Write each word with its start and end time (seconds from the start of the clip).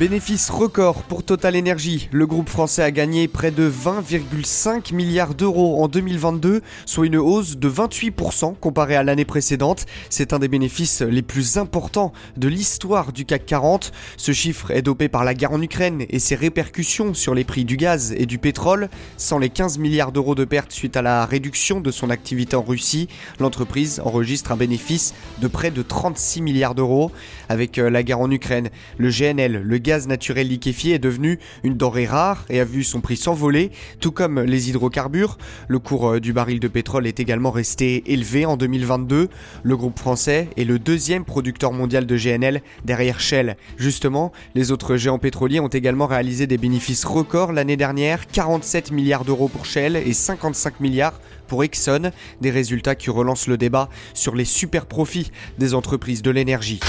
Bénéfice 0.00 0.50
record 0.50 1.04
pour 1.04 1.22
Total 1.22 1.56
Energy. 1.56 2.08
Le 2.10 2.26
groupe 2.26 2.48
français 2.48 2.82
a 2.82 2.90
gagné 2.90 3.28
près 3.28 3.52
de 3.52 3.70
20,5 3.70 4.92
milliards 4.92 5.36
d'euros 5.36 5.84
en 5.84 5.86
2022, 5.86 6.62
soit 6.84 7.06
une 7.06 7.16
hausse 7.16 7.56
de 7.58 7.70
28% 7.70 8.56
comparée 8.58 8.96
à 8.96 9.04
l'année 9.04 9.24
précédente. 9.24 9.86
C'est 10.10 10.32
un 10.32 10.40
des 10.40 10.48
bénéfices 10.48 11.00
les 11.00 11.22
plus 11.22 11.58
importants 11.58 12.12
de 12.36 12.48
l'histoire 12.48 13.12
du 13.12 13.24
CAC 13.24 13.46
40. 13.46 13.92
Ce 14.16 14.32
chiffre 14.32 14.72
est 14.72 14.82
dopé 14.82 15.08
par 15.08 15.22
la 15.22 15.32
guerre 15.32 15.52
en 15.52 15.62
Ukraine 15.62 16.04
et 16.10 16.18
ses 16.18 16.34
répercussions 16.34 17.14
sur 17.14 17.32
les 17.32 17.44
prix 17.44 17.64
du 17.64 17.76
gaz 17.76 18.12
et 18.18 18.26
du 18.26 18.38
pétrole. 18.38 18.88
Sans 19.16 19.38
les 19.38 19.48
15 19.48 19.78
milliards 19.78 20.10
d'euros 20.10 20.34
de 20.34 20.44
pertes 20.44 20.72
suite 20.72 20.96
à 20.96 21.02
la 21.02 21.24
réduction 21.24 21.80
de 21.80 21.92
son 21.92 22.10
activité 22.10 22.56
en 22.56 22.62
Russie, 22.62 23.06
l'entreprise 23.38 24.00
enregistre 24.04 24.50
un 24.50 24.56
bénéfice 24.56 25.14
de 25.40 25.46
près 25.46 25.70
de 25.70 25.82
36 25.82 26.42
milliards 26.42 26.74
d'euros. 26.74 27.12
Avec 27.48 27.78
euh, 27.78 27.90
la 27.90 28.02
guerre 28.02 28.20
en 28.20 28.30
Ukraine, 28.32 28.70
le 28.98 29.10
GNL, 29.10 29.62
le 29.62 29.83
gaz 29.84 30.08
naturel 30.08 30.48
liquéfié 30.48 30.94
est 30.94 30.98
devenu 30.98 31.38
une 31.62 31.76
denrée 31.76 32.06
rare 32.06 32.44
et 32.48 32.58
a 32.58 32.64
vu 32.64 32.82
son 32.82 33.00
prix 33.00 33.16
s'envoler, 33.16 33.70
tout 34.00 34.10
comme 34.10 34.40
les 34.40 34.70
hydrocarbures. 34.70 35.38
Le 35.68 35.78
cours 35.78 36.14
euh, 36.14 36.20
du 36.20 36.32
baril 36.32 36.58
de 36.58 36.66
pétrole 36.66 37.06
est 37.06 37.20
également 37.20 37.52
resté 37.52 38.02
élevé 38.12 38.46
en 38.46 38.56
2022. 38.56 39.28
Le 39.62 39.76
groupe 39.76 39.98
français 39.98 40.48
est 40.56 40.64
le 40.64 40.80
deuxième 40.80 41.24
producteur 41.24 41.72
mondial 41.72 42.06
de 42.06 42.16
GNL 42.16 42.62
derrière 42.84 43.20
Shell. 43.20 43.56
Justement, 43.76 44.32
les 44.54 44.72
autres 44.72 44.96
géants 44.96 45.18
pétroliers 45.18 45.60
ont 45.60 45.68
également 45.68 46.06
réalisé 46.06 46.46
des 46.46 46.58
bénéfices 46.58 47.04
records 47.04 47.52
l'année 47.52 47.76
dernière, 47.76 48.26
47 48.26 48.90
milliards 48.90 49.24
d'euros 49.24 49.48
pour 49.48 49.66
Shell 49.66 49.96
et 49.96 50.14
55 50.14 50.80
milliards 50.80 51.20
pour 51.46 51.64
Exxon, 51.64 52.10
des 52.40 52.50
résultats 52.50 52.94
qui 52.94 53.10
relancent 53.10 53.46
le 53.46 53.56
débat 53.56 53.88
sur 54.14 54.34
les 54.34 54.44
super 54.44 54.86
profits 54.86 55.30
des 55.58 55.74
entreprises 55.74 56.22
de 56.22 56.30
l'énergie. 56.30 56.80